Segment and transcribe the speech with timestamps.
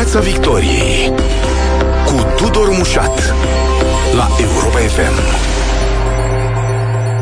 [0.00, 1.08] Piața Victoriei
[2.06, 3.34] cu Tudor Mușat
[4.14, 5.16] la Europa FM.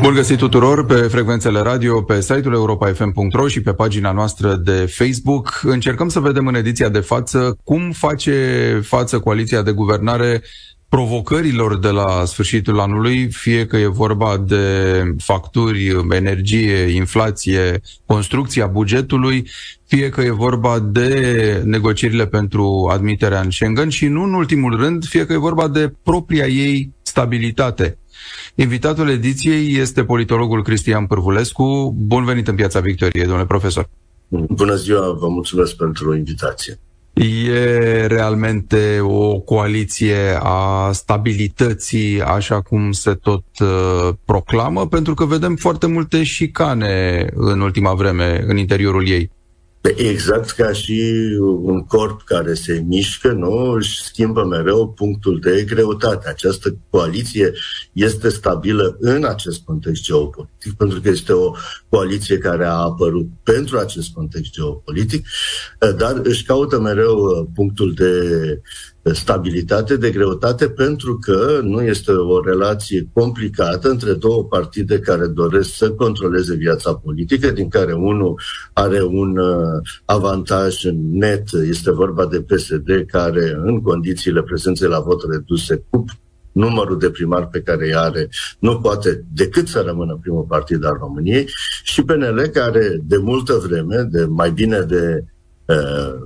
[0.01, 5.59] Bun găsit tuturor pe frecvențele radio, pe site-ul europa.fm.ro și pe pagina noastră de Facebook.
[5.63, 10.41] Încercăm să vedem în ediția de față cum face față coaliția de guvernare
[10.89, 19.49] provocărilor de la sfârșitul anului, fie că e vorba de facturi, energie, inflație, construcția bugetului,
[19.85, 25.05] fie că e vorba de negocierile pentru admiterea în Schengen și, nu în ultimul rând,
[25.05, 27.97] fie că e vorba de propria ei stabilitate.
[28.55, 31.95] Invitatul ediției este politologul Cristian Pârvulescu.
[31.97, 33.89] Bun venit în Piața Victoriei, domnule profesor.
[34.27, 36.79] Bună ziua, vă mulțumesc pentru invitație.
[37.21, 45.55] E realmente o coaliție a stabilității, așa cum se tot uh, proclamă, pentru că vedem
[45.55, 49.31] foarte multe șicane în ultima vreme în interiorul ei.
[49.81, 51.01] Exact ca și
[51.61, 56.29] un corp care se mișcă, nu își schimbă mereu punctul de greutate.
[56.29, 57.53] Această coaliție
[57.93, 61.51] este stabilă în acest context geopolitic, pentru că este o
[61.89, 65.27] coaliție care a apărut pentru acest context geopolitic,
[65.97, 68.11] dar își caută mereu punctul de
[69.03, 75.75] stabilitate, de greutate, pentru că nu este o relație complicată între două partide care doresc
[75.75, 78.41] să controleze viața politică, din care unul
[78.73, 80.75] are un uh, avantaj
[81.11, 86.05] net, este vorba de PSD, care în condițiile prezenței la vot reduse cu
[86.51, 88.29] numărul de primari pe care îi are,
[88.59, 91.47] nu poate decât să rămână primul partid al României,
[91.83, 95.38] și PNL, care de multă vreme, de mai bine de uh,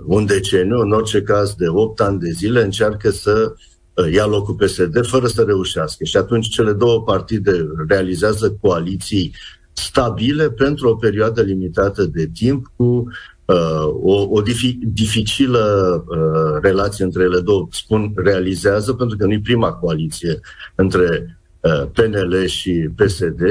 [0.06, 3.54] un deceniu, în orice caz de 8 ani de zile, încearcă să
[3.94, 6.04] uh, ia locul PSD fără să reușească.
[6.04, 9.34] Și atunci cele două partide realizează coaliții
[9.74, 13.08] stabile pentru o perioadă limitată de timp cu
[13.46, 17.68] uh, o, o difi, dificilă uh, relație între ele două.
[17.72, 20.40] Spun realizează pentru că nu e prima coaliție
[20.76, 23.42] între uh, PNL și PSD,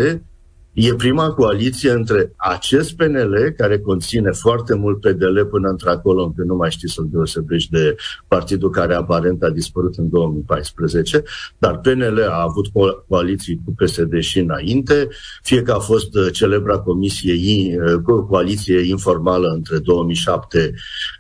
[0.73, 6.55] E prima coaliție între acest PNL, care conține foarte mult PDL până într-acolo, încât nu
[6.55, 7.97] mai știți să-l deosebești de
[8.29, 11.23] partidul care aparent a dispărut în 2014,
[11.59, 12.67] dar PNL a avut
[13.09, 15.09] coaliții cu PSD și înainte,
[15.43, 17.35] fie că a fost uh, celebra comisie,
[17.83, 20.75] uh, coaliție informală între 2007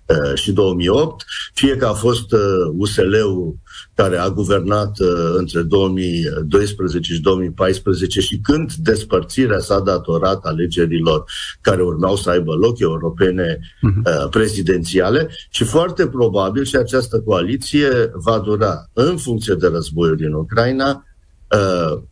[0.06, 1.24] uh, și 2008,
[1.54, 2.34] fie că a fost
[2.76, 3.56] USL-ul
[3.94, 11.24] care a guvernat uh, între 2012 și 2014 și când despărțirea s-a datorat alegerilor
[11.60, 14.22] care urmau să aibă loc europene uh-huh.
[14.22, 20.32] uh, prezidențiale și foarte probabil și această coaliție va dura în funcție de războiul din
[20.32, 21.06] Ucraina
[21.48, 22.02] uh,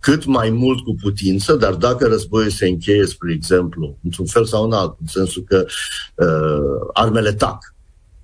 [0.00, 4.64] cât mai mult cu putință, dar dacă războiul se încheie, spre exemplu, într-un fel sau
[4.64, 5.64] în alt, în sensul că
[6.14, 7.74] uh, armele tac,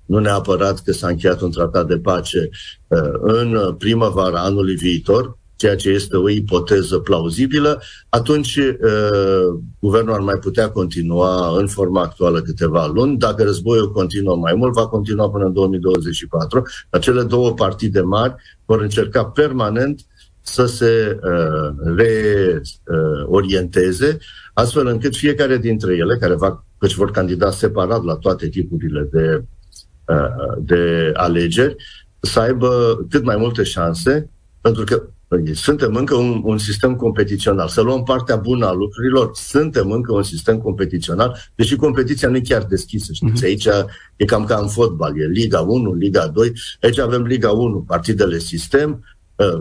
[0.05, 2.49] nu neapărat că s-a încheiat un tratat de pace
[2.87, 10.19] uh, în primăvara anului viitor, ceea ce este o ipoteză plauzibilă, atunci uh, guvernul ar
[10.19, 13.17] mai putea continua în forma actuală câteva luni.
[13.17, 16.63] Dacă războiul continuă mai mult, va continua până în 2024.
[16.89, 18.35] Acele două partide mari
[18.65, 20.01] vor încerca permanent
[20.41, 21.95] să se uh,
[22.85, 28.47] reorienteze, uh, astfel încât fiecare dintre ele, care va, căci vor candida separat la toate
[28.47, 29.43] tipurile de Uh,
[30.59, 31.75] de alegeri
[32.19, 34.29] să aibă cât mai multe șanse,
[34.61, 35.03] pentru că
[35.53, 37.67] suntem încă un, un sistem competițional.
[37.67, 42.41] Să luăm partea bună a lucrurilor, suntem încă un sistem competițional, deși competiția nu e
[42.41, 43.13] chiar deschisă.
[43.13, 43.47] Știți, mm-hmm.
[43.47, 43.65] aici
[44.15, 48.37] e cam ca în fotbal, e Liga 1, Liga 2, aici avem Liga 1, partidele
[48.37, 49.12] sistem, Uh,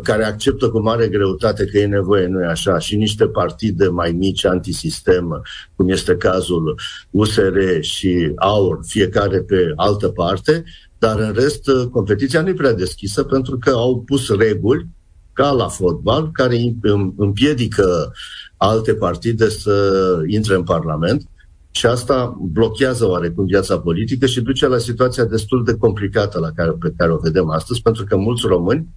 [0.03, 4.13] care acceptă cu mare greutate că e nevoie, nu e așa, și niște partide mai
[4.13, 5.43] mici antisistem,
[5.77, 10.65] cum este cazul USR și AUR, fiecare pe altă parte,
[10.99, 14.87] dar în rest uh, competiția nu e prea deschisă pentru că au pus reguli
[15.33, 16.75] ca la fotbal, care
[17.17, 18.13] împiedică
[18.57, 21.27] alte partide să intre în Parlament
[21.71, 26.71] și asta blochează oarecum viața politică și duce la situația destul de complicată la care,
[26.71, 28.89] pe care o vedem astăzi, pentru că mulți români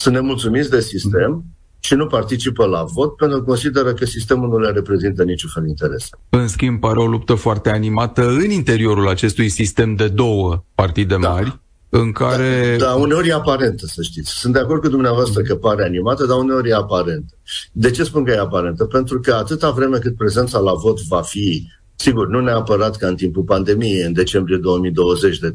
[0.00, 1.44] sunt nemulțumiți de sistem
[1.80, 5.62] și nu participă la vot pentru că consideră că sistemul nu le reprezintă niciun fel
[5.62, 6.08] de interes.
[6.28, 11.28] În schimb, pare o luptă foarte animată în interiorul acestui sistem de două partide da.
[11.28, 12.76] mari, în care...
[12.78, 14.30] Da, da, uneori e aparentă, să știți.
[14.30, 17.34] Sunt de acord cu dumneavoastră că pare animată, dar uneori e aparentă.
[17.72, 18.84] De ce spun că e aparentă?
[18.84, 23.14] Pentru că atâta vreme cât prezența la vot va fi Sigur, nu neapărat ca în
[23.14, 25.52] timpul pandemiei, în decembrie 2020, de 34%,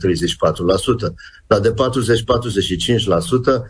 [1.47, 3.62] dar de 40-45%, Uh,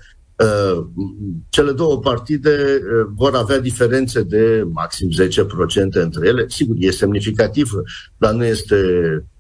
[1.50, 6.46] cele două partide uh, vor avea diferențe de maxim 10% între ele.
[6.48, 7.70] Sigur, e semnificativ,
[8.18, 8.78] dar nu este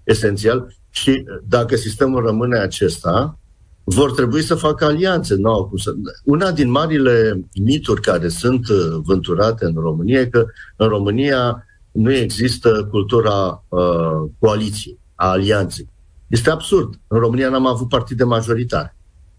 [0.03, 0.75] esențial.
[0.89, 3.39] Și dacă sistemul rămâne acesta,
[3.83, 5.35] vor trebui să facă alianțe.
[5.35, 5.93] Nu au cum să...
[6.23, 10.45] Una din marile mituri care sunt uh, vânturate în România e că
[10.75, 15.89] în România nu există cultura uh, coaliției, a alianței.
[16.27, 16.99] Este absurd.
[17.07, 18.95] În România n-am avut partide majoritare.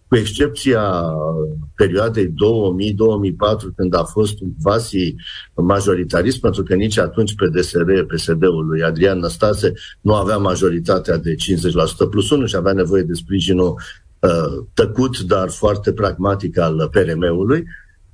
[0.08, 1.05] Cu excepția
[1.75, 2.32] perioadei 2000-2004,
[3.76, 5.14] când a fost un quasi
[5.55, 11.37] majoritarism, pentru că nici atunci PDSR, PSD-ul lui Adrian Năstase nu avea majoritatea de 50%
[12.11, 13.81] plus 1 și avea nevoie de sprijinul
[14.20, 17.64] uh, tăcut, dar foarte pragmatic al PRM-ului,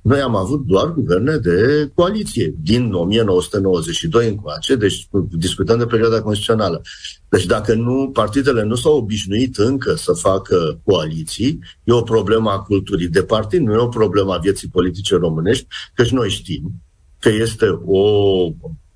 [0.03, 6.81] noi am avut doar guverne de coaliție din 1992 încoace, deci discutăm de perioada constituțională.
[7.29, 12.59] Deci dacă nu, partidele nu s-au obișnuit încă să facă coaliții, e o problemă a
[12.59, 16.71] culturii de partid, nu e o problemă a vieții politice românești, căci noi știm
[17.19, 18.03] că este o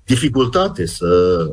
[0.04, 1.44] dificultate să,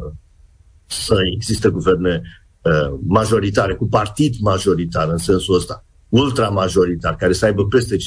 [0.86, 2.22] să existe guverne
[2.62, 5.86] uh, majoritare, cu partid majoritar în sensul ăsta
[6.18, 8.00] ultramajoritar, care să aibă peste 50%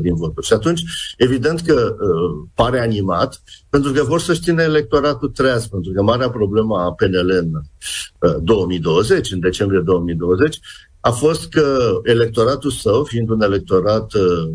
[0.00, 0.46] din voturi.
[0.46, 0.82] Și atunci,
[1.16, 6.30] evident că uh, pare animat, pentru că vor să-și țină electoratul treaz, pentru că marea
[6.30, 10.58] problemă a PNL în uh, 2020, în decembrie 2020,
[11.00, 14.50] a fost că electoratul său, fiind un electorat uh,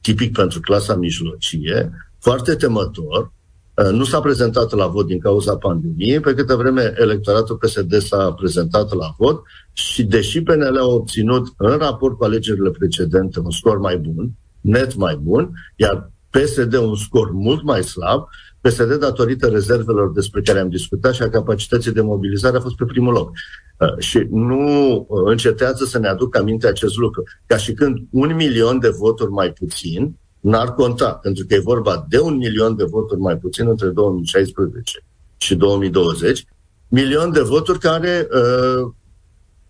[0.00, 3.41] tipic pentru clasa mijlocie, foarte temător, Uh,
[3.74, 8.92] nu s-a prezentat la vot din cauza pandemiei, pe câtă vreme electoratul PSD s-a prezentat
[8.92, 9.42] la vot
[9.72, 14.30] și deși PNL a obținut în raport cu alegerile precedente un scor mai bun,
[14.60, 18.28] net mai bun, iar PSD un scor mult mai slab,
[18.60, 22.84] PSD, datorită rezervelor despre care am discutat și a capacității de mobilizare, a fost pe
[22.84, 23.30] primul loc.
[23.78, 27.22] Uh, și nu uh, încetează să ne aducă aminte acest lucru.
[27.46, 32.06] Ca și când un milion de voturi mai puțin n-ar conta, pentru că e vorba
[32.08, 35.04] de un milion de voturi mai puțin între 2016
[35.36, 36.44] și 2020,
[36.88, 38.92] milion de voturi care uh,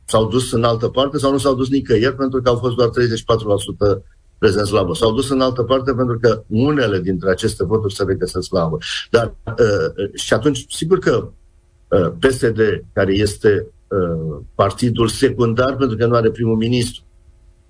[0.04, 2.88] s-au dus în altă parte sau nu s-au dus nicăieri pentru că au fost doar
[3.98, 4.02] 34%
[4.38, 4.96] prezenți la vot.
[4.96, 8.82] S-au dus în altă parte pentru că unele dintre aceste voturi se regăsesc la vot.
[9.10, 11.28] Dar, uh, și atunci, sigur că
[11.88, 17.02] uh, PSD, care este uh, partidul secundar pentru că nu are primul ministru,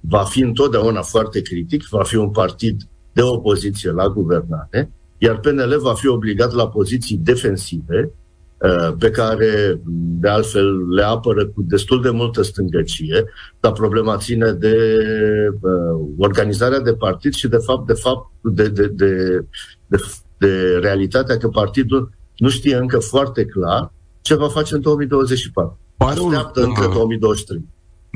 [0.01, 5.79] va fi întotdeauna foarte critic, va fi un partid de opoziție la guvernare, iar PNL
[5.81, 8.11] va fi obligat la poziții defensive,
[8.59, 9.81] uh, pe care,
[10.21, 13.25] de altfel, le apără cu destul de multă stângăcie,
[13.61, 14.77] dar problema ține de
[15.61, 19.45] uh, organizarea de partid și, de fapt, de, fapt de, de, de,
[19.87, 19.97] de,
[20.39, 25.79] de realitatea că partidul nu știe încă foarte clar ce va face în 2024.
[25.97, 27.65] Așteaptă încă 2023.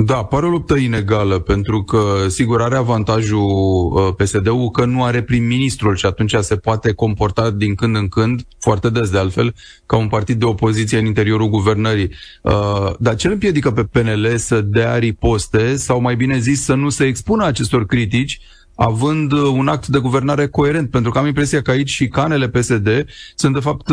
[0.05, 5.23] Da, pare o luptă inegală, pentru că, sigur, are avantajul uh, PSD-ul că nu are
[5.23, 9.55] prim-ministrul și atunci se poate comporta din când în când, foarte des de altfel,
[9.87, 12.11] ca un partid de opoziție în interiorul guvernării.
[12.43, 16.75] Uh, dar ce îl împiedică pe PNL să dea riposte sau, mai bine zis, să
[16.75, 18.41] nu se expună acestor critici
[18.75, 22.49] având uh, un act de guvernare coerent, pentru că am impresia că aici și canele
[22.49, 23.05] PSD
[23.35, 23.91] sunt de fapt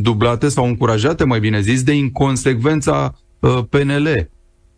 [0.00, 3.14] dublate sau încurajate, mai bine zis, de inconsecvența
[3.68, 4.30] PNL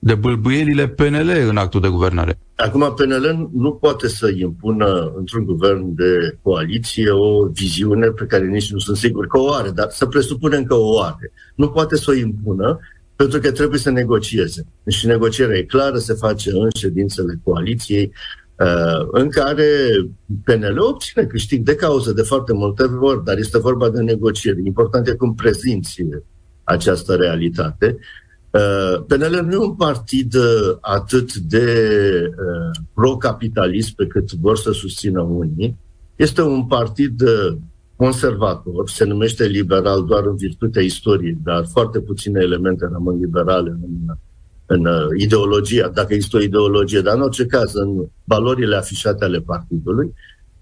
[0.05, 2.39] de bâlbâielile PNL în actul de guvernare.
[2.57, 8.73] Acum, PNL nu poate să impună într-un guvern de coaliție o viziune pe care nici
[8.73, 11.33] nu sunt sigur că o are, dar să presupunem că o are.
[11.55, 12.79] Nu poate să o impună
[13.17, 14.67] pentru că trebuie să negocieze.
[14.87, 18.13] Și negocierea e clară, se face în ședințele coaliției,
[18.59, 19.67] uh, în care
[20.45, 24.61] PNL obține câștig de cauză de foarte multe ori, dar este vorba de negociere.
[24.65, 26.03] Important e cum prezinți
[26.65, 28.24] această realitate Uh,
[29.07, 31.67] PNL nu e un partid uh, atât de
[32.29, 35.77] uh, pro-capitalist pe cât vor să susțină unii.
[36.17, 37.23] Este un partid
[37.97, 44.17] conservator, se numește liberal doar în virtutea istoriei, dar foarte puține elemente rămân liberale în,
[44.67, 50.13] în ideologia, dacă există o ideologie, dar în orice caz în valorile afișate ale partidului.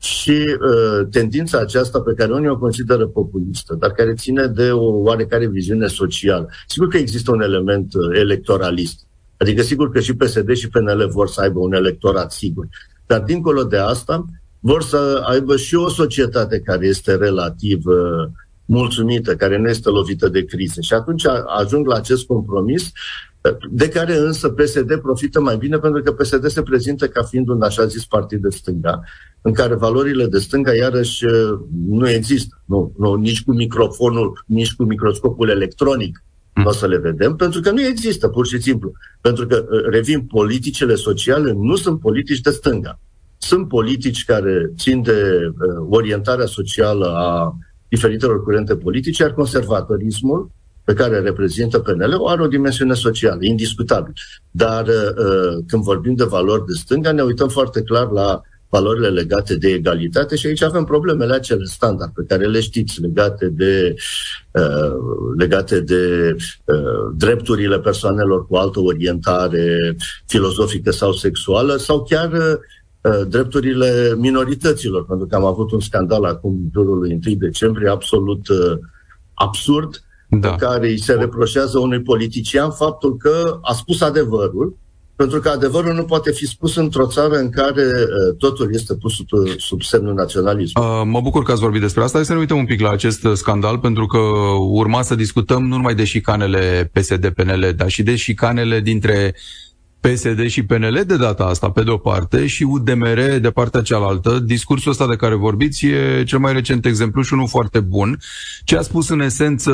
[0.02, 4.70] Uh, și uh, tendința aceasta pe care unii o consideră populistă, dar care ține de
[4.70, 6.48] o oarecare viziune socială.
[6.66, 9.06] Sigur că există un element uh, electoralist.
[9.36, 12.68] Adică sigur că și PSD și PNL vor să aibă un electorat, sigur.
[13.06, 14.24] Dar dincolo de asta,
[14.60, 18.28] vor să aibă și o societate care este relativ uh,
[18.64, 20.80] mulțumită, care nu este lovită de crize.
[20.80, 21.26] Și atunci
[21.58, 22.92] ajung la acest compromis
[23.70, 27.62] de care însă PSD profită mai bine pentru că PSD se prezintă ca fiind un
[27.62, 29.02] așa zis partid de stânga,
[29.40, 32.62] în care valorile de stânga iarăși uh, nu există.
[32.64, 36.22] Nu, nu, nici cu microfonul, nici cu microscopul electronic
[36.52, 38.92] nu o să le vedem, pentru că nu există, pur și simplu.
[39.20, 43.00] Pentru că, uh, revin, politicile sociale nu sunt politici de stânga.
[43.38, 47.56] Sunt politici care țin de uh, orientarea socială a
[47.88, 50.50] diferitelor curente politice, iar conservatorismul
[50.84, 54.12] pe care reprezintă PNL o are o dimensiune socială, indiscutabil.
[54.50, 59.56] Dar uh, când vorbim de valori de stânga, ne uităm foarte clar la valorile legate
[59.56, 63.94] de egalitate și aici avem problemele acele standard pe care le știți legate de,
[64.50, 64.94] uh,
[65.38, 66.34] legate de
[66.64, 69.96] uh, drepturile persoanelor cu altă orientare
[70.26, 76.52] filozofică sau sexuală sau chiar uh, drepturile minorităților, pentru că am avut un scandal acum
[76.62, 78.78] în jurul lui 1 decembrie absolut uh,
[79.34, 80.02] absurd
[80.40, 80.48] da.
[80.50, 84.80] în care îi se reproșează unui politician faptul că a spus adevărul
[85.16, 89.14] pentru că adevărul nu poate fi spus într-o țară în care uh, totul este pus
[89.14, 90.90] sub, sub semnul naționalismului.
[90.90, 92.16] Uh, mă bucur că ați vorbit despre asta.
[92.16, 94.18] Hai să ne uităm un pic la acest scandal, pentru că
[94.58, 99.34] urma să discutăm nu numai de șicanele PSD-PNL, dar și de șicanele dintre
[100.02, 104.38] PSD și PNL de data asta, pe de-o parte, și UDMR de partea cealaltă.
[104.38, 108.18] Discursul ăsta de care vorbiți e cel mai recent exemplu și unul foarte bun.
[108.64, 109.72] Ce a spus în esență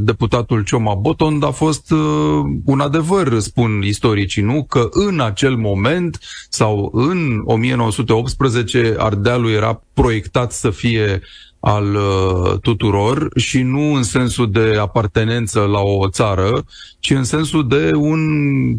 [0.00, 1.98] deputatul Cioma Botond a fost uh,
[2.64, 4.64] un adevăr, spun istoricii, nu?
[4.64, 11.20] Că în acel moment sau în 1918 Ardealul era proiectat să fie
[11.66, 16.64] al uh, tuturor și nu în sensul de apartenență la o țară,
[17.00, 18.20] ci în sensul de un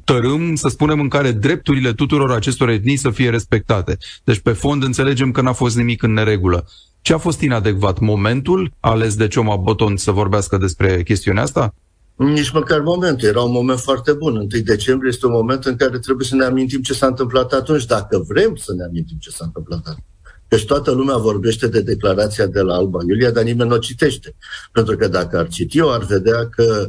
[0.04, 3.98] tărâm, să spunem, în care drepturile tuturor acestor etnii să fie respectate.
[4.24, 6.66] Deci, pe fond, înțelegem că n-a fost nimic în neregulă.
[7.02, 8.00] Ce a fost inadecvat?
[8.00, 11.74] Momentul ales de Cioma Boton să vorbească despre chestiunea asta?
[12.16, 13.28] Nici măcar momentul.
[13.28, 14.36] Era un moment foarte bun.
[14.36, 17.86] 1 decembrie este un moment în care trebuie să ne amintim ce s-a întâmplat atunci,
[17.86, 20.15] dacă vrem să ne amintim ce s-a întâmplat atunci.
[20.48, 24.36] Deci toată lumea vorbește de declarația de la Alba Iulia, dar nimeni nu o citește.
[24.72, 26.88] Pentru că dacă ar citi-o, ar vedea că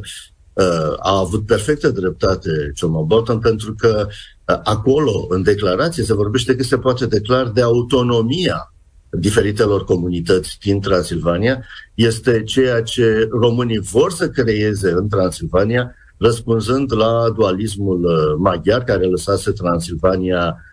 [0.53, 6.55] uh, a avut perfectă dreptate Cioma Bolton, pentru că uh, acolo, în declarație, se vorbește
[6.55, 8.73] că se poate declara de autonomia
[9.09, 11.63] diferitelor comunități din Transilvania.
[11.93, 19.05] Este ceea ce românii vor să creeze în Transilvania, răspunzând la dualismul uh, maghiar care
[19.05, 20.63] lăsase Transilvania Uh,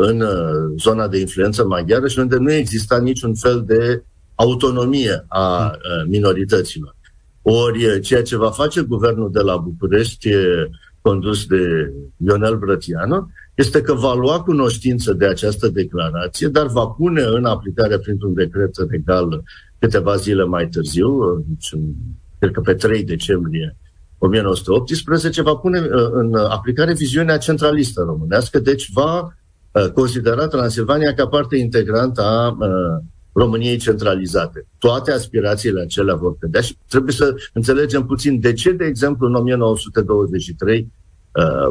[0.00, 4.02] în uh, zona de influență maghiară și unde nu exista niciun fel de
[4.34, 6.96] autonomie a uh, minorităților.
[7.42, 10.28] Ori ceea ce va face guvernul de la București,
[11.00, 17.22] condus de Ionel Brătianu, este că va lua cunoștință de această declarație, dar va pune
[17.22, 19.42] în aplicare printr-un decret legal
[19.78, 21.70] câteva zile mai târziu, deci,
[22.38, 23.76] cred că pe 3 decembrie
[24.18, 29.36] 1918 va pune uh, în aplicare viziunea centralistă românească, deci va
[29.72, 32.68] uh, considera Transilvania ca parte integrantă a uh,
[33.32, 34.66] României centralizate.
[34.78, 39.34] Toate aspirațiile acelea vor cădea și trebuie să înțelegem puțin de ce, de exemplu, în
[39.34, 40.92] 1923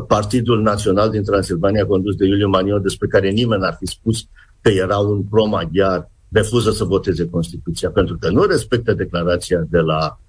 [0.07, 4.25] Partidul Național din Transilvania, condus de Iuliu Manio, despre care nimeni n-ar fi spus
[4.61, 10.19] că era un pro-maghiar, refuză să voteze Constituția, pentru că nu respectă declarația de la
[10.19, 10.24] uh,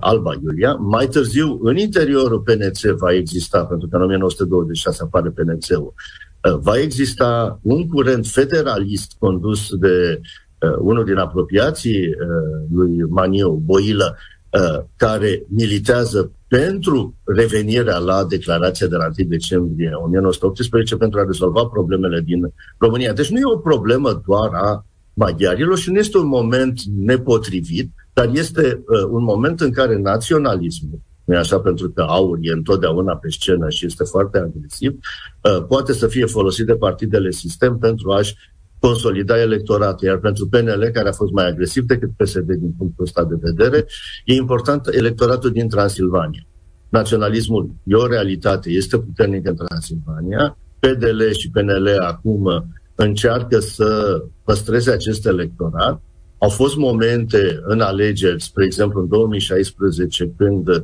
[0.00, 0.74] Alba Iulia.
[0.74, 6.78] Mai târziu, în interiorul PNC va exista, pentru că în 1926 apare PNC-ul, uh, va
[6.78, 14.16] exista un curent federalist condus de uh, unul din apropiații uh, lui Maniu Boilă,
[14.50, 21.64] uh, care militează pentru revenirea la declarația de la 1 decembrie 1918 pentru a rezolva
[21.64, 23.12] problemele din România.
[23.12, 28.30] Deci nu e o problemă doar a maghiarilor și nu este un moment nepotrivit, dar
[28.32, 33.28] este uh, un moment în care naționalismul, nu așa pentru că aur e întotdeauna pe
[33.30, 38.34] scenă și este foarte agresiv, uh, poate să fie folosit de partidele sistem pentru a-și
[38.80, 40.06] consolida electoratul.
[40.06, 43.86] Iar pentru PNL, care a fost mai agresiv decât PSD din punctul ăsta de vedere,
[44.24, 46.46] e important electoratul din Transilvania.
[46.88, 50.58] Naționalismul e o realitate, este puternic în Transilvania.
[50.78, 56.02] PDL și PNL acum încearcă să păstreze acest electorat
[56.38, 60.82] au fost momente în alegeri, spre exemplu în 2016, când uh,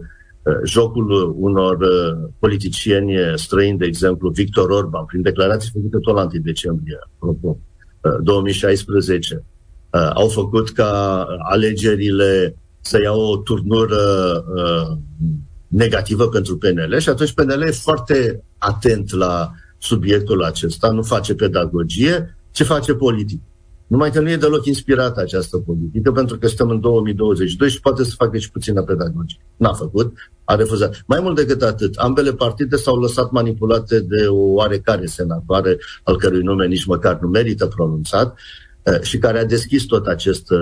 [0.64, 6.30] jocul unor uh, politicieni străini, de exemplu Victor Orban, prin declarații făcute tot la 1
[6.42, 7.58] decembrie, apropo,
[8.00, 9.34] uh, 2016,
[9.90, 13.96] uh, au făcut ca alegerile să iau o turnură
[14.54, 14.96] uh,
[15.68, 22.37] negativă pentru PNL și atunci PNL e foarte atent la subiectul acesta, nu face pedagogie,
[22.50, 23.40] ce face politic.
[23.95, 28.05] Numai că nu e deloc inspirată această politică, pentru că suntem în 2022 și poate
[28.05, 29.39] să facă și puțină pedagogie.
[29.57, 30.13] N-a făcut,
[30.45, 31.03] a refuzat.
[31.07, 36.43] Mai mult decât atât, ambele partide s-au lăsat manipulate de o oarecare senatoare, al cărui
[36.43, 38.39] nume nici măcar nu merită pronunțat,
[38.83, 40.59] eh, și care a deschis tot acest eh,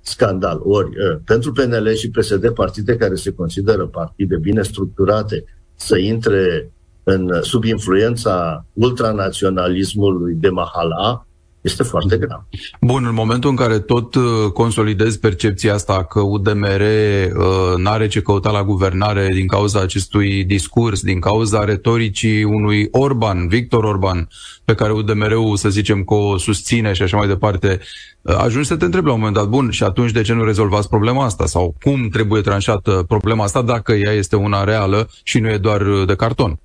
[0.00, 0.60] scandal.
[0.62, 6.72] Ori, eh, pentru PNL și PSD, partide care se consideră partide bine structurate, să intre
[7.02, 11.26] în, sub influența ultranaționalismului de Mahala,
[11.62, 12.44] este foarte grav.
[12.80, 18.22] Bun, în momentul în care tot uh, consolidezi percepția asta că UDMR uh, n-are ce
[18.22, 24.28] căuta la guvernare din cauza acestui discurs, din cauza retoricii unui Orban, Victor Orban,
[24.64, 27.80] pe care UDMR-ul, să zicem, că o susține și așa mai departe,
[28.22, 30.44] uh, ajungi să te întrebi la un moment dat, bun, și atunci de ce nu
[30.44, 31.46] rezolvați problema asta?
[31.46, 35.80] Sau cum trebuie tranșată problema asta dacă ea este una reală și nu e doar
[35.80, 36.58] uh, de carton?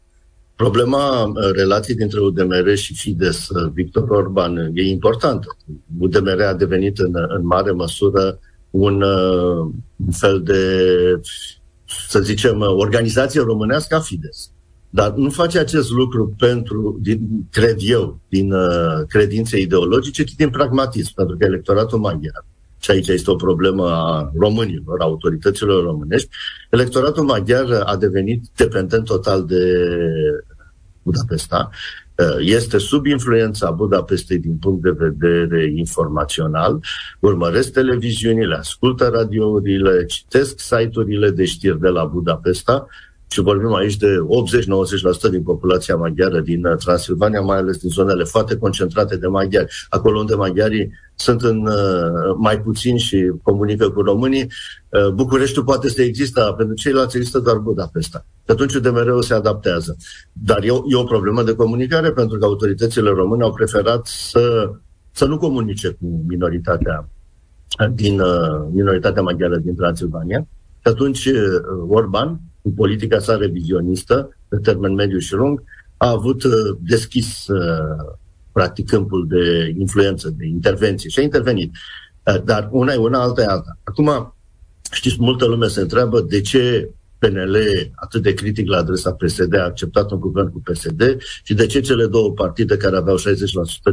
[0.58, 5.58] Problema uh, relației dintre UDMR și Fides, uh, Victor Orban, e importantă.
[6.00, 9.60] UDMR a devenit în, în mare măsură un, uh,
[10.06, 10.62] un fel de,
[12.10, 14.52] să zicem, organizație românească a Fides.
[14.90, 20.50] Dar nu face acest lucru pentru, din, cred eu, din uh, credințe ideologice, ci din
[20.50, 22.46] pragmatism, pentru că electoratul maghiar
[22.80, 26.30] și aici este o problemă a românilor, a autorităților românești,
[26.70, 29.64] electoratul maghiar a devenit dependent total de
[31.08, 31.70] Budapesta,
[32.40, 36.80] este sub influența Budapestei din punct de vedere informațional,
[37.20, 42.88] urmăresc televiziunile, ascultă radiourile, citesc site-urile de știri de la Budapesta
[43.30, 44.16] și vorbim aici de
[45.28, 49.86] 80-90% din populația maghiară din uh, Transilvania, mai ales din zonele foarte concentrate de maghiari.
[49.90, 54.48] Acolo unde maghiarii sunt în uh, mai puțin și comunică cu românii,
[54.90, 58.26] uh, Bucureștiul poate să există, pentru ceilalți există doar Budapesta.
[58.46, 59.98] Și atunci de mereu se adaptează.
[60.32, 64.72] Dar e o, e o problemă de comunicare pentru că autoritățile române au preferat să,
[65.12, 67.10] să nu comunice cu minoritatea
[67.94, 68.22] din
[68.72, 70.48] minoritatea maghiară din Transilvania.
[70.80, 71.30] Și atunci
[71.88, 75.64] Orban, cu politica sa revizionistă, pe termen mediu și lung,
[75.98, 78.16] a avut uh, deschis uh,
[78.52, 81.72] practic câmpul de influență, de intervenție și a intervenit.
[82.24, 83.80] Uh, dar una e una, alta e alta.
[83.84, 84.36] Acum,
[84.92, 87.58] știți, multă lume se întreabă de ce PNL
[87.96, 91.80] atât de critic la adresa PSD a acceptat un guvern cu PSD și de ce
[91.80, 93.22] cele două partide care aveau 60%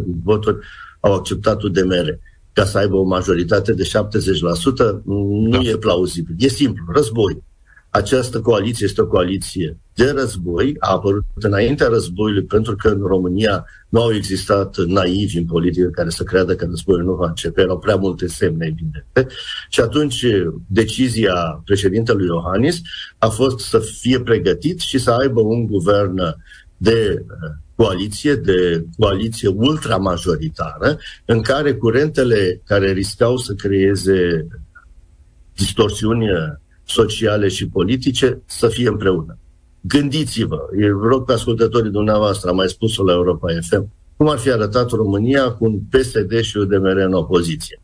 [0.05, 0.59] din voturi
[1.01, 2.19] au acceptat UDMR
[2.53, 5.59] ca să aibă o majoritate de 70%, nu da.
[5.59, 6.35] e plauzibil.
[6.39, 7.43] E simplu, război.
[7.95, 13.67] Această coaliție este o coaliție de război, a apărut înaintea războiului pentru că în România
[13.89, 17.79] nu au existat naivi în politică care să creadă că războiul nu va începe, erau
[17.79, 19.35] prea multe semne evidente.
[19.69, 20.27] Și atunci
[20.67, 22.81] decizia președintelui Iohannis
[23.19, 26.21] a fost să fie pregătit și să aibă un guvern
[26.77, 34.47] de uh, coaliție, de coaliție ultramajoritară, în care curentele care riscau să creeze
[35.57, 36.27] distorsiuni
[36.85, 39.39] sociale și politice să fie împreună.
[39.81, 44.51] Gândiți-vă, eu rog pe ascultătorii dumneavoastră, am mai spus-o la Europa FM, cum ar fi
[44.51, 47.81] arătat România cu un PSD și UDMR în opoziție.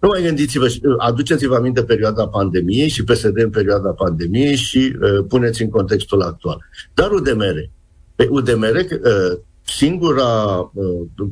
[0.00, 0.66] Nu mai gândiți-vă,
[0.98, 6.58] aduceți-vă aminte perioada pandemiei și PSD în perioada pandemiei și uh, puneți în contextul actual.
[6.94, 7.70] Dar UDMR,
[8.14, 11.28] pe UDMR, uh, singura uh,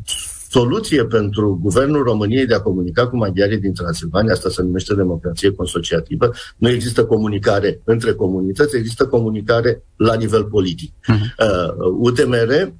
[0.54, 5.52] soluție pentru guvernul României de a comunica cu maghiarii din Transilvania, asta se numește democrație
[5.52, 10.92] consociativă, nu există comunicare între comunități, există comunicare la nivel politic.
[10.92, 11.46] Uh-huh.
[11.46, 12.72] Uh, UTMR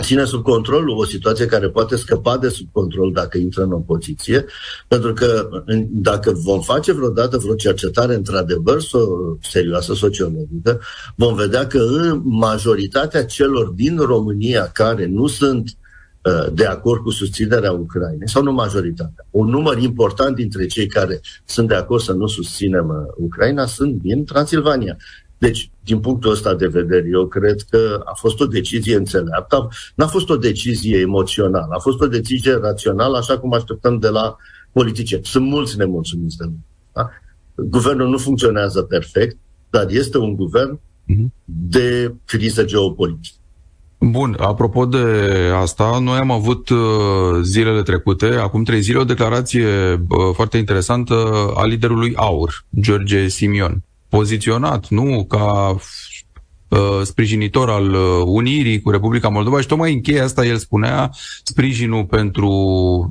[0.00, 4.44] ține sub control o situație care poate scăpa de sub control dacă intră în opoziție,
[4.88, 5.48] pentru că
[5.90, 10.80] dacă vom face vreodată vreo cercetare într-adevăr so- serioasă sociologică,
[11.14, 15.81] vom vedea că în majoritatea celor din România care nu sunt Uh,
[16.52, 19.26] de acord cu susținerea Ucrainei, sau nu majoritatea.
[19.30, 24.02] Un număr important dintre cei care sunt de acord să nu susținem uh, Ucraina sunt
[24.02, 24.96] din Transilvania.
[25.38, 30.06] Deci, din punctul ăsta de vedere, eu cred că a fost o decizie înțeleaptă, n-a
[30.06, 34.36] fost o decizie emoțională, a fost o decizie rațională, așa cum așteptăm de la
[34.72, 35.24] politicieni.
[35.24, 36.64] Sunt mulți nemulțumiți de noi.
[36.92, 37.10] Da?
[37.54, 39.36] Guvernul nu funcționează perfect,
[39.70, 41.32] dar este un guvern mhm.
[41.44, 43.36] de criză geopolitică.
[44.04, 44.98] Bun, apropo de
[45.54, 46.78] asta, noi am avut uh,
[47.42, 51.14] zilele trecute, acum trei zile, o declarație uh, foarte interesantă
[51.56, 55.24] a liderului AUR, George Simion, poziționat, nu?
[55.28, 55.80] Ca Uh,
[57.02, 61.10] sprijinitor al uh, unirii cu Republica Moldova și tocmai în cheia asta el spunea
[61.42, 62.50] sprijinul pentru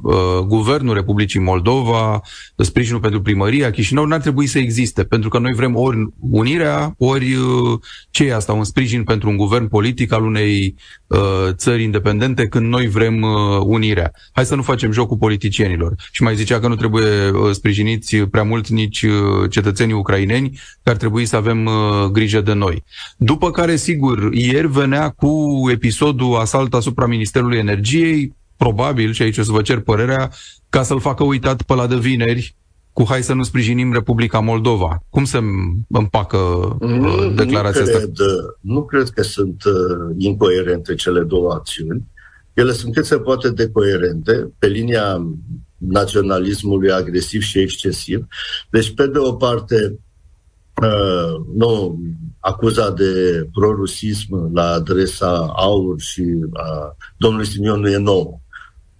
[0.03, 2.21] uh, guvernul Republicii Moldova,
[2.55, 7.33] sprijinul pentru primăria Chișinău n-ar trebui să existe, pentru că noi vrem ori unirea, ori
[7.33, 10.75] uh, ce e asta, un sprijin pentru un guvern politic al unei
[11.07, 11.19] uh,
[11.51, 14.11] țări independente când noi vrem uh, unirea.
[14.31, 15.95] Hai să nu facem jocul politicienilor.
[16.11, 20.89] Și mai zicea că nu trebuie uh, sprijiniți prea mult nici uh, cetățenii ucraineni, că
[20.89, 22.83] ar trebui să avem uh, grijă de noi.
[23.17, 29.43] După care, sigur, ieri venea cu episodul asalt asupra Ministerului Energiei, probabil, și aici o
[29.43, 30.31] să vă cer părerea,
[30.69, 32.55] ca să-l facă uitat pe la de vineri,
[32.93, 35.03] cu hai să nu sprijinim Republica Moldova.
[35.09, 35.39] Cum se
[35.89, 36.37] împacă
[36.79, 38.57] nu, uh, declarația nu cred, asta?
[38.61, 42.03] Nu cred că sunt uh, incoerente cele două acțiuni.
[42.53, 45.27] ele sunt cât se poate de coerente pe linia
[45.77, 48.25] naționalismului agresiv și excesiv.
[48.69, 49.97] Deci, pe de o parte, uh,
[51.55, 51.99] nu
[52.39, 58.41] acuza de prorusism la adresa AUR și a domnului Simion nu e nou.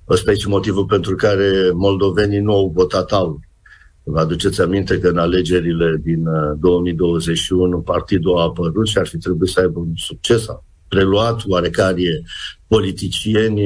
[0.09, 3.39] Ăsta e și motivul pentru care moldovenii nu au votat AUR.
[4.03, 6.23] Vă aduceți aminte că în alegerile din
[6.59, 10.47] 2021 uh, partidul a apărut și ar fi trebuit să aibă un succes.
[10.47, 12.23] A preluat oarecare
[12.67, 13.61] politicieni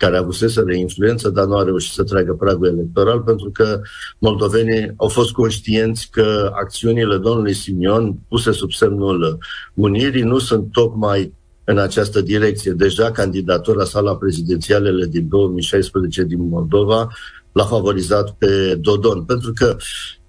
[0.00, 3.80] care avuseseră influență, dar nu a reușit să treacă pragul electoral, pentru că
[4.18, 9.38] moldovenii au fost conștienți că acțiunile domnului Simion, puse sub semnul
[9.74, 11.32] unirii, nu sunt tocmai
[11.64, 12.72] în această direcție.
[12.72, 17.08] Deja candidatura sa la prezidențialele din 2016 din Moldova
[17.52, 19.76] l-a favorizat pe Dodon, pentru că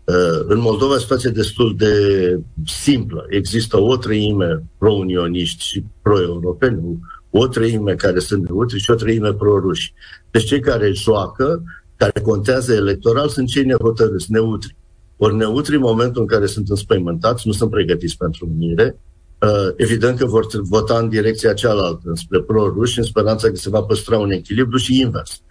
[0.04, 1.96] uh, în Moldova situația e destul de
[2.66, 3.26] simplă.
[3.30, 7.00] Există o treime pro-unioniști și pro-europeni,
[7.32, 9.94] o treime care sunt neutri și o treime pro-ruși.
[10.32, 11.64] Deci cei care joacă,
[11.96, 14.76] care contează electoral, sunt cei nehotărâți, neutri.
[15.18, 19.00] Ori neutri, în momentul în care sunt înspăimântați, nu sunt pregătiți pentru unire,
[19.42, 23.82] uh, evident că vor vota în direcția cealaltă, spre pro-ruși, în speranța că se va
[23.82, 25.42] păstra un echilibru și invers.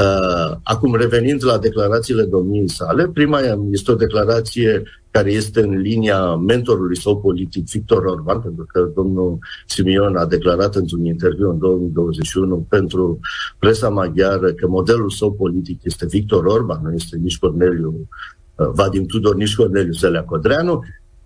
[0.00, 6.34] Uh, acum, revenind la declarațiile domniei sale, prima este o declarație care este în linia
[6.34, 12.66] mentorului său politic, Victor Orban, pentru că domnul Simion a declarat într-un interviu în 2021
[12.68, 13.20] pentru
[13.58, 18.08] presa maghiară că modelul său politic este Victor Orban, nu este nici Corneliu
[18.54, 20.72] uh, Vadim Tudor, nici Corneliu Zelea Codreanu.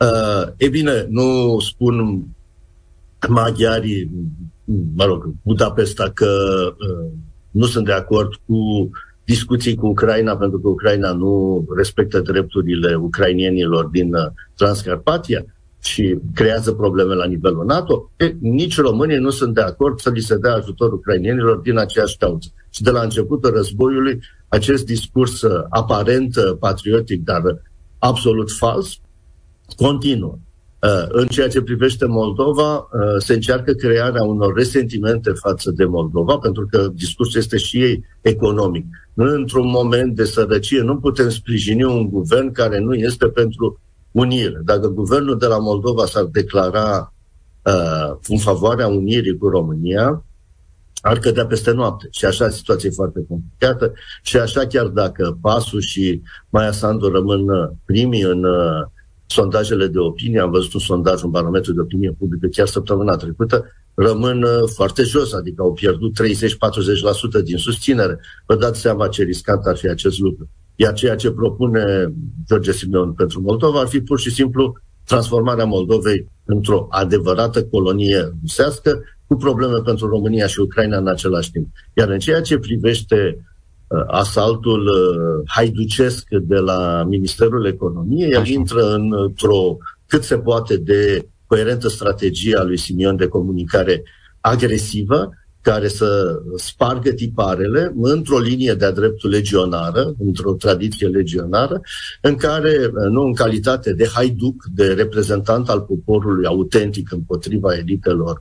[0.00, 2.26] Uh, e bine, nu spun
[3.28, 4.10] maghiarii,
[4.94, 6.28] mă rog, Budapesta că
[6.68, 7.10] uh,
[7.54, 8.90] nu sunt de acord cu
[9.24, 15.44] discuții cu Ucraina, pentru că Ucraina nu respectă drepturile ucrainienilor din uh, Transcarpatia
[15.82, 20.20] și creează probleme la nivelul NATO, e, nici românii nu sunt de acord să li
[20.20, 22.48] se dea ajutor ucrainienilor din aceeași cauză.
[22.70, 27.42] Și de la începutul războiului, acest discurs uh, aparent uh, patriotic, dar
[27.98, 28.98] absolut fals,
[29.76, 30.38] continuă.
[30.84, 32.86] Uh, în ceea ce privește Moldova, uh,
[33.18, 38.84] se încearcă crearea unor resentimente față de Moldova, pentru că discursul este și ei economic.
[39.14, 44.60] Nu într-un moment de sărăcie nu putem sprijini un guvern care nu este pentru unire.
[44.64, 47.12] Dacă guvernul de la Moldova s-ar declara
[47.62, 50.24] uh, în favoarea unirii cu România,
[51.00, 52.08] ar cădea peste noapte.
[52.10, 53.92] Și așa situația e foarte complicată
[54.22, 57.46] și așa chiar dacă Pasu și Maia Sandu rămân
[57.84, 58.92] primii în uh,
[59.26, 63.64] sondajele de opinie, am văzut un sondaj, un barometru de opinie publică chiar săptămâna trecută,
[63.94, 66.22] rămân uh, foarte jos, adică au pierdut
[67.40, 68.20] 30-40% din susținere.
[68.46, 70.48] Vă dați seama ce riscant ar fi acest lucru.
[70.76, 72.14] Iar ceea ce propune
[72.46, 74.72] George Simeon pentru Moldova ar fi pur și simplu
[75.04, 81.68] transformarea Moldovei într-o adevărată colonie rusească, cu probleme pentru România și Ucraina în același timp.
[81.94, 83.52] Iar în ceea ce privește Uh,
[84.06, 91.88] asaltul uh, haiducesc de la Ministerul Economiei, el intră într-o cât se poate de coerentă
[91.88, 94.02] strategie a lui Simion de comunicare
[94.40, 101.80] agresivă, care să spargă tiparele într-o linie de-a dreptul legionară, într-o tradiție legionară,
[102.20, 108.40] în care, uh, nu în calitate de haiduc, de reprezentant al poporului autentic împotriva elitelor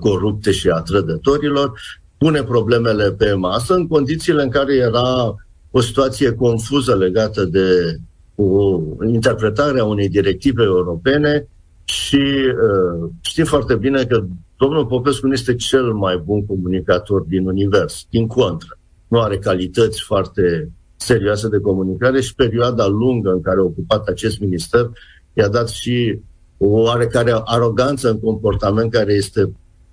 [0.00, 1.72] corupte și a trădătorilor,
[2.20, 5.34] pune problemele pe masă în condițiile în care era
[5.70, 7.96] o situație confuză legată de
[8.34, 11.48] o interpretare a unei directive europene
[11.84, 14.24] și uh, știm foarte bine că
[14.56, 18.78] domnul Popescu nu este cel mai bun comunicator din univers, din contră.
[19.08, 24.40] Nu are calități foarte serioase de comunicare și perioada lungă în care a ocupat acest
[24.40, 24.90] minister
[25.32, 26.18] i-a dat și
[26.58, 29.52] o oarecare aroganță în comportament care este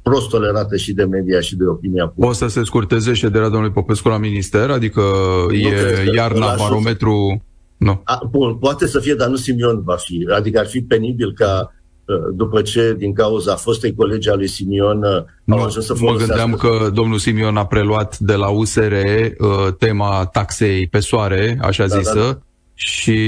[0.10, 2.30] prost tolerată și de media și de opinia publică.
[2.30, 4.70] O să se scurteze șederea domnului Popescu la minister?
[4.70, 5.02] Adică
[5.48, 7.41] nu e iarna barometru...
[7.78, 8.02] Nu.
[8.04, 10.28] A, bun, poate să fie, dar nu Simion va fi.
[10.36, 11.74] Adică ar fi penibil ca
[12.06, 15.96] uh, după ce, din cauza fostei colegi a lui Simion, uh, nu, au ajuns să
[16.00, 21.58] Mă gândeam că domnul Simion a preluat de la USR uh, tema taxei pe soare,
[21.62, 22.39] așa da, zisă, da, da
[22.80, 23.20] și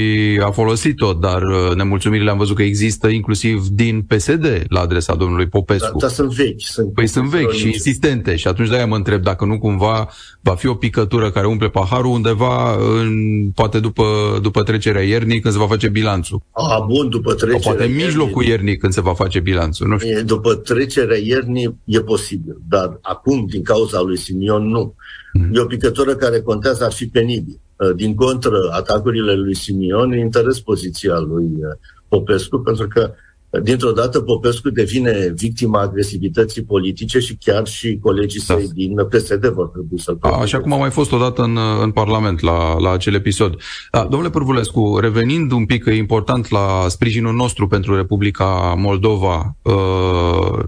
[0.42, 5.46] a folosit-o, dar uh, nemulțumirile am văzut că există inclusiv din PSD la adresa domnului
[5.46, 5.84] Popescu.
[5.84, 6.60] Dar, dar sunt vechi.
[6.60, 10.08] Sunt păi sunt vechi și insistente și atunci de-aia mă întreb dacă nu cumva
[10.40, 14.04] va fi o picătură care umple paharul undeva, în, poate după,
[14.42, 16.42] după trecerea iernii când se va face bilanțul.
[16.50, 19.98] A, bun, după trecerea Sau poate în mijlocul iernii când se va face bilanțul, nu
[19.98, 20.22] știu.
[20.22, 24.94] După trecerea iernii e posibil, dar acum, din cauza lui Simion, nu.
[25.32, 25.50] Mm.
[25.54, 27.60] E o picătură care contează, ar fi penibil.
[27.80, 31.76] Uh, din contră, atacurile lui Simion interes poziția lui uh,
[32.08, 33.14] Popescu, pentru că
[33.62, 38.54] dintr-o dată Popescu devine victima agresivității politice și chiar și colegii da.
[38.54, 42.40] săi din PSD vor trebui să-l Așa cum a mai fost odată în, în Parlament
[42.40, 43.54] la, la acel episod.
[43.90, 50.64] Da, domnule Părvulescu, revenind un pic, e important la sprijinul nostru pentru Republica Moldova, uh,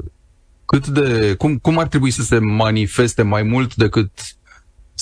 [0.64, 4.10] cât de, cum, cum ar trebui să se manifeste mai mult decât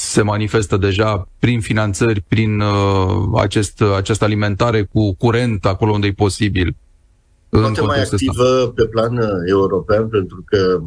[0.03, 6.13] se manifestă deja prin finanțări, prin uh, acest, această alimentare cu curent acolo unde e
[6.13, 6.77] posibil?
[7.49, 8.73] Poate mai activă ăsta.
[8.75, 10.81] pe plan uh, european, pentru că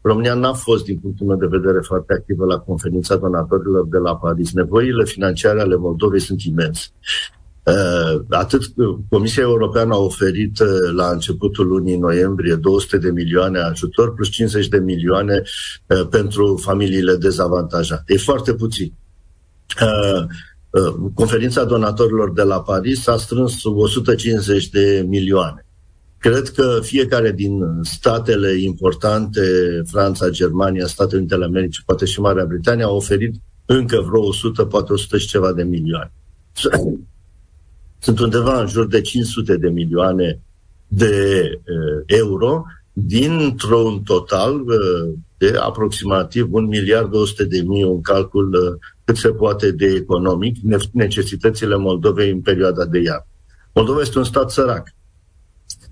[0.00, 4.16] România n-a fost, din punctul meu de vedere, foarte activă la conferința donatorilor de la
[4.16, 4.52] Paris.
[4.52, 6.88] Nevoile financiare ale Moldovei sunt imense.
[7.64, 10.58] Uh, atât uh, Comisia Europeană a oferit
[10.94, 15.42] la începutul lunii noiembrie 200 de milioane ajutor plus 50 de milioane
[16.10, 18.12] pentru familiile dezavantajate.
[18.12, 18.92] E foarte puțin.
[21.14, 25.66] Conferința donatorilor de la Paris a strâns 150 de milioane.
[26.18, 29.40] Cred că fiecare din statele importante,
[29.86, 33.34] Franța, Germania, Statele Unite ale Americii, poate și Marea Britanie, au oferit
[33.66, 36.12] încă vreo 100, poate 100 și ceva de milioane.
[38.00, 40.40] Sunt undeva în jur de 500 de milioane
[40.88, 48.54] de uh, euro dintr-un total uh, de aproximativ 1 miliard 200 de mii, un calcul
[48.54, 50.56] uh, cât se poate de economic,
[50.92, 53.26] necesitățile Moldovei în perioada de iarnă.
[53.72, 54.94] Moldova este un stat sărac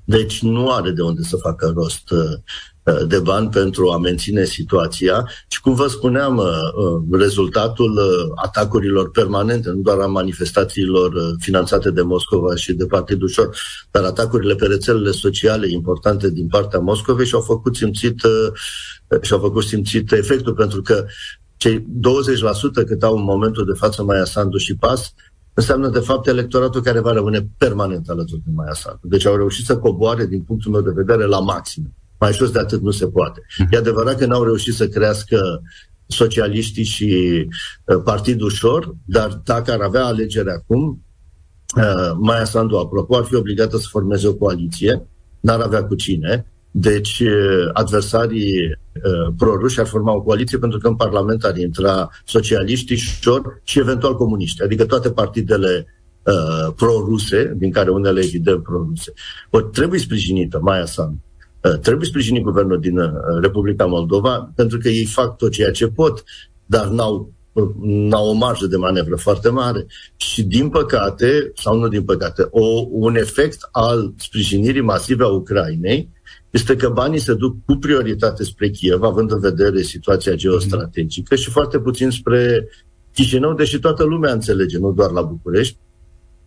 [0.09, 2.39] deci nu are de unde să facă rost uh, uh,
[3.07, 8.01] de bani pentru a menține situația și, cum vă spuneam, uh, rezultatul
[8.35, 13.57] atacurilor permanente, nu doar a manifestațiilor finanțate de Moscova și de Partidul Ușor,
[13.91, 18.21] dar atacurile pe rețelele sociale importante din partea Moscovei și-au făcut simțit,
[19.21, 21.07] și-au făcut simțit efectul, pentru că
[21.57, 21.87] cei
[22.83, 25.15] 20% cât au în momentul de față Maia Sandu și PAS
[25.55, 29.01] înseamnă de fapt electoratul care va rămâne permanent alături de Maia Sandu.
[29.03, 31.95] Deci au reușit să coboare din punctul meu de vedere la maxim.
[32.21, 33.43] Mai jos de atât nu se poate.
[33.71, 35.63] E adevărat că n-au reușit să crească
[36.07, 37.47] socialiștii și
[37.85, 41.05] uh, Partidul Ușor, dar dacă ar avea alegere acum,
[41.77, 45.07] uh, Maia Sandu, apropo, ar fi obligată să formeze o coaliție,
[45.41, 47.23] n-ar avea cu cine, deci,
[47.73, 48.79] adversarii
[49.37, 54.17] proruși ar forma o coaliție pentru că în Parlament ar intra socialiștii, șor și eventual
[54.17, 55.87] comuniști, adică toate partidele
[56.23, 59.13] uh, pro-ruse, din care unele evident pro-ruse.
[59.51, 61.23] O, trebuie sprijinită Maia Sandu.
[61.69, 65.87] Uh, trebuie sprijinit guvernul din uh, Republica Moldova pentru că ei fac tot ceea ce
[65.87, 66.25] pot,
[66.67, 67.33] dar n-au
[67.83, 72.87] n-au o marjă de manevră foarte mare și din păcate, sau nu din păcate, o,
[72.91, 76.09] un efect al sprijinirii masive a Ucrainei
[76.51, 81.51] este că banii se duc cu prioritate spre Kiev, având în vedere situația geostrategică și
[81.51, 82.69] foarte puțin spre
[83.15, 85.77] Chișinău, deși toată lumea înțelege, nu doar la București,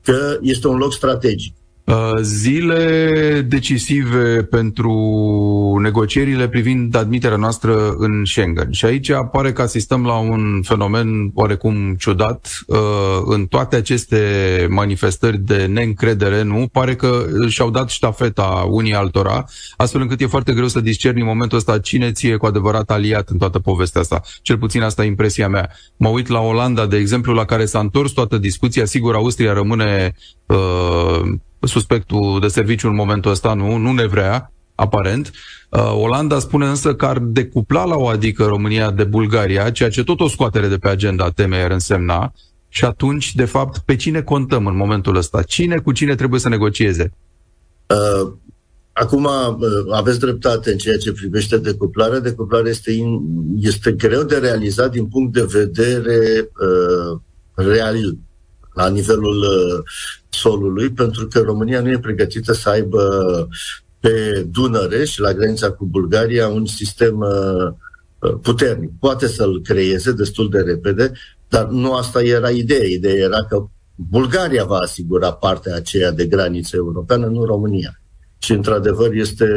[0.03, 1.55] că este un loc strategic.
[1.85, 4.91] Uh, zile decisive pentru
[5.81, 8.71] negocierile privind admiterea noastră în Schengen.
[8.71, 12.63] Și aici apare că asistăm la un fenomen oarecum ciudat.
[12.67, 12.77] Uh,
[13.25, 14.19] în toate aceste
[14.69, 16.67] manifestări de neîncredere, nu?
[16.71, 19.45] Pare că și-au dat ștafeta unii altora,
[19.77, 23.29] astfel încât e foarte greu să discerni în momentul ăsta cine ție cu adevărat aliat
[23.29, 24.21] în toată povestea asta.
[24.41, 25.69] Cel puțin asta e impresia mea.
[25.97, 28.85] Mă uit la Olanda, de exemplu, la care s-a întors toată discuția.
[28.85, 30.13] Sigur, Austria rămâne
[30.45, 31.21] uh,
[31.67, 35.31] suspectul de serviciu în momentul ăsta nu, nu ne vrea, aparent.
[35.69, 40.03] Uh, Olanda spune însă că ar decupla la o adică România de Bulgaria, ceea ce
[40.03, 42.33] tot o scoatere de pe agenda temei ar însemna.
[42.69, 45.41] Și atunci, de fapt, pe cine contăm în momentul ăsta?
[45.41, 47.13] Cine cu cine trebuie să negocieze?
[47.87, 48.31] Uh,
[48.93, 52.19] acum uh, aveți dreptate în ceea ce privește decuplarea.
[52.19, 53.19] Decuplarea este, in,
[53.59, 57.19] este greu de realizat din punct de vedere uh,
[57.53, 58.17] real,
[58.73, 59.83] la nivelul uh,
[60.29, 63.01] solului, pentru că România nu e pregătită să aibă
[63.99, 67.73] pe Dunăre și la granița cu Bulgaria un sistem uh,
[68.19, 68.91] uh, puternic.
[68.99, 71.11] Poate să-l creeze destul de repede,
[71.47, 72.87] dar nu asta era ideea.
[72.87, 78.01] Ideea era că Bulgaria va asigura partea aceea de graniță europeană, nu România.
[78.39, 79.47] Și, într-adevăr, este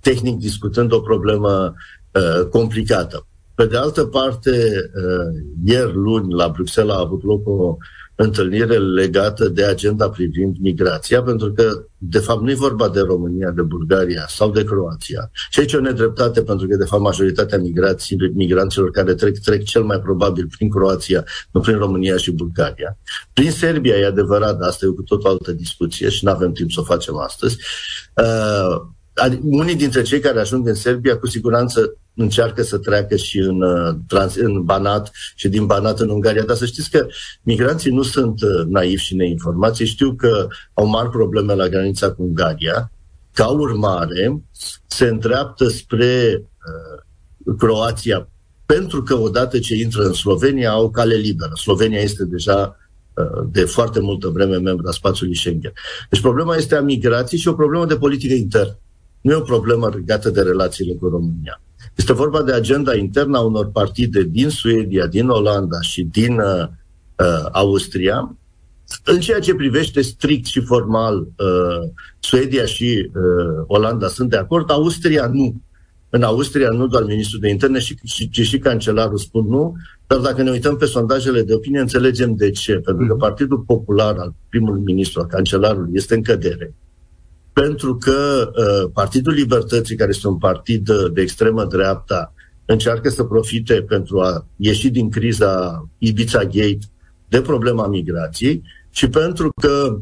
[0.00, 1.74] tehnic discutând o problemă
[2.12, 3.26] uh, complicată.
[3.54, 7.76] Pe de altă parte, uh, ieri luni la Bruxelles a avut loc o
[8.22, 13.50] întâlnire legată de agenda privind migrația, pentru că, de fapt, nu e vorba de România,
[13.50, 15.30] de Bulgaria sau de Croația.
[15.50, 19.64] Și aici e o nedreptate, pentru că, de fapt, majoritatea migrații, migranților care trec, trec
[19.64, 22.98] cel mai probabil prin Croația, nu prin România și Bulgaria.
[23.32, 26.52] Prin Serbia, e adevărat, dar asta e cu tot o altă discuție și nu avem
[26.52, 27.58] timp să o facem astăzi.
[28.16, 28.82] Uh,
[29.42, 33.94] unii dintre cei care ajung în Serbia, cu siguranță, încearcă să treacă și în, uh,
[34.08, 36.44] trans, în Banat și din Banat în Ungaria.
[36.44, 37.06] Dar să știți că
[37.42, 39.82] migranții nu sunt uh, naivi și neinformați.
[39.82, 42.92] Știu că au mari probleme la granița cu Ungaria
[43.32, 44.42] ca urmare,
[44.86, 48.28] se îndreaptă spre uh, Croația,
[48.66, 51.50] pentru că odată ce intră în Slovenia au cale liberă.
[51.54, 52.76] Slovenia este deja
[53.14, 55.72] uh, de foarte multă vreme membra spațiului Schengen.
[56.10, 58.78] Deci problema este a migrației și o problemă de politică internă.
[59.20, 61.60] Nu e o problemă legată de relațiile cu România.
[61.94, 66.62] Este vorba de agenda internă a unor partide din Suedia, din Olanda și din uh,
[66.62, 68.36] uh, Austria.
[69.04, 74.70] În ceea ce privește strict și formal, uh, Suedia și uh, Olanda sunt de acord,
[74.70, 75.60] Austria nu.
[76.12, 77.94] În Austria nu doar ministrul de interne, ci,
[78.30, 79.74] ci și cancelarul spun nu,
[80.06, 82.72] dar dacă ne uităm pe sondajele de opinie, înțelegem de ce.
[82.72, 83.18] Pentru că mhm.
[83.18, 86.74] Partidul Popular al primului ministru, al cancelarului, este în cădere
[87.60, 93.24] pentru că uh, Partidul Libertății, care este un partid uh, de extremă dreapta, încearcă să
[93.24, 96.78] profite pentru a ieși din criza Ibiza Gate
[97.28, 99.98] de problema migrației și pentru că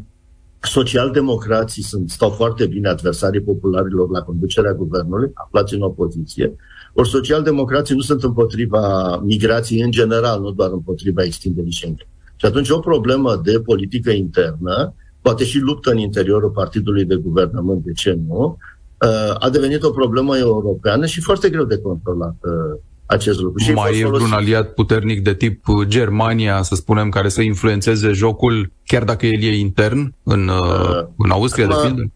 [0.60, 6.56] socialdemocrații sunt, stau foarte bine adversarii popularilor la conducerea guvernului, aflați în opoziție,
[6.94, 12.06] ori socialdemocrații nu sunt împotriva migrației în general, nu doar împotriva extinderii Schengen.
[12.36, 17.84] Și atunci o problemă de politică internă poate și luptă în interiorul partidului de guvernământ,
[17.84, 18.58] de ce nu,
[19.00, 23.62] uh, a devenit o problemă europeană și foarte greu de controlat uh, acest lucru.
[23.62, 28.70] Și Mai e un aliat puternic de tip Germania, să spunem, care să influențeze jocul,
[28.84, 32.12] chiar dacă el e intern, în, uh, în Austria, acum, de pildă?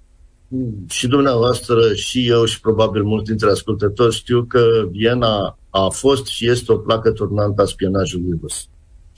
[0.88, 4.60] Și dumneavoastră, și eu, și probabil mulți dintre ascultători știu că
[4.90, 8.66] Viena a fost și este o placă turnantă a spionajului rus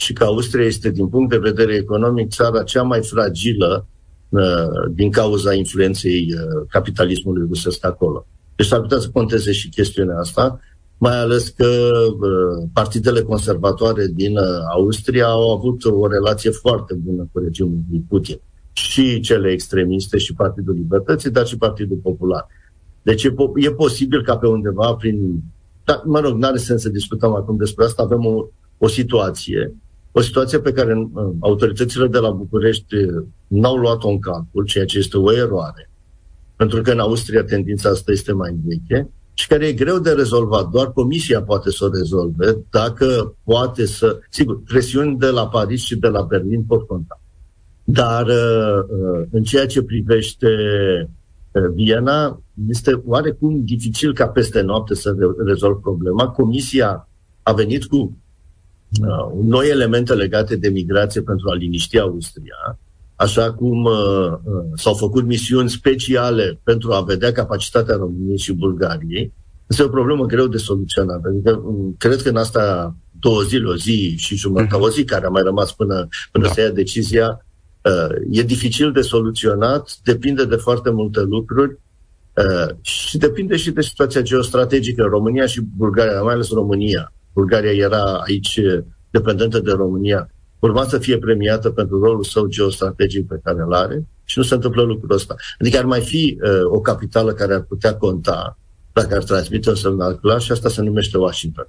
[0.05, 3.87] și că Austria este, din punct de vedere economic, țara cea mai fragilă
[4.29, 4.41] uh,
[4.91, 8.27] din cauza influenței uh, capitalismului rusesc acolo.
[8.57, 10.61] Deci s-ar putea să conteze și chestiunea asta,
[10.99, 11.67] mai ales că
[12.09, 18.05] uh, partidele conservatoare din uh, Austria au avut o relație foarte bună cu regimul lui
[18.09, 18.41] Putin.
[18.73, 22.47] Și cele extremiste, și Partidul Libertății, dar și Partidul Popular.
[23.03, 25.43] Deci e, po- e posibil ca pe undeva prin...
[25.85, 28.03] Dar, mă rog, nu are sens să discutăm acum despre asta.
[28.03, 28.47] Avem o,
[28.79, 29.75] o situație
[30.17, 34.85] o situație pe care uh, autoritățile de la București uh, n-au luat-o în calcul, ceea
[34.85, 35.91] ce este o eroare,
[36.57, 40.69] pentru că în Austria tendința asta este mai veche și care e greu de rezolvat.
[40.69, 44.19] Doar Comisia poate să o rezolve dacă poate să...
[44.31, 47.21] Sigur, presiuni de la Paris și de la Berlin pot conta.
[47.85, 50.49] Dar uh, în ceea ce privește
[51.75, 55.15] Viena, este oarecum dificil ca peste noapte să
[55.47, 56.29] rezolv problema.
[56.29, 57.09] Comisia
[57.43, 58.24] a venit cu uh,
[59.43, 62.79] noi elemente legate de migrație pentru a liniști Austria,
[63.17, 69.33] așa cum uh, uh, s-au făcut misiuni speciale pentru a vedea capacitatea României și Bulgariei,
[69.67, 71.21] este o problemă greu de soluționat.
[71.21, 74.85] Pentru că um, cred că în asta două zile, o zi și jumătate, mhm.
[74.85, 76.53] o zi care a mai rămas până, până da.
[76.53, 77.47] să ia decizia,
[77.83, 81.79] uh, e dificil de soluționat, depinde de foarte multe lucruri
[82.35, 85.03] uh, și depinde și de situația geostrategică.
[85.03, 88.61] România și Bulgaria, mai ales România, Bulgaria era aici
[89.11, 94.07] dependentă de România, urma să fie premiată pentru rolul său geostrategic pe care îl are
[94.25, 95.35] și nu se întâmplă lucrul ăsta.
[95.61, 98.59] Adică ar mai fi uh, o capitală care ar putea conta
[98.93, 101.69] dacă ar transmite un semnal clar și asta se numește Washington.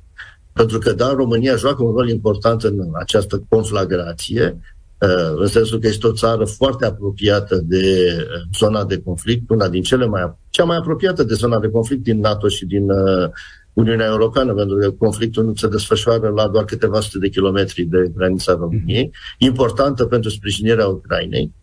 [0.53, 4.59] Pentru că, da, România joacă un rol important în această conflagrație,
[5.01, 9.69] uh, în sensul că este o țară foarte apropiată de uh, zona de conflict, una
[9.69, 13.29] din cele mai, cea mai apropiată de zona de conflict din NATO și din uh,
[13.75, 18.11] Uniunea Europeană, pentru că conflictul nu se desfășoară la doar câteva sute de kilometri de
[18.15, 21.53] granița României, importantă pentru sprijinirea Ucrainei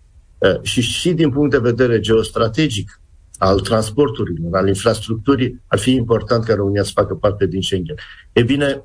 [0.63, 3.01] și și din punct de vedere geostrategic
[3.39, 7.97] al transporturilor, al infrastructurii, ar fi important ca România să facă parte din Schengen.
[8.33, 8.85] E bine,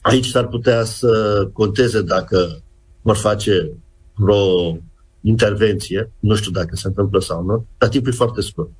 [0.00, 2.62] aici s-ar putea să conteze dacă
[3.02, 3.70] vor face
[4.14, 4.78] vreo
[5.20, 8.70] intervenție, nu știu dacă se întâmplă sau nu, dar timpul e foarte scurt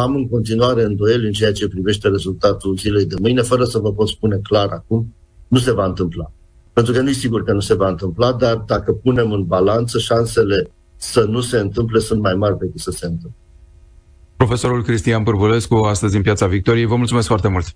[0.00, 3.92] am în continuare îndoieli în ceea ce privește rezultatul zilei de mâine, fără să vă
[3.92, 5.14] pot spune clar acum,
[5.48, 6.32] nu se va întâmpla.
[6.72, 9.98] Pentru că nu e sigur că nu se va întâmpla, dar dacă punem în balanță,
[9.98, 13.38] șansele să nu se întâmple sunt mai mari decât să se întâmple.
[14.36, 17.66] Profesorul Cristian Pârvulescu, astăzi în Piața Victoriei, vă mulțumesc foarte mult!